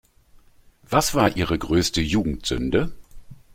Was 0.89 1.13
war 1.13 1.37
Ihre 1.37 1.59
größte 1.59 2.01
Jugendsünde? 2.01 2.91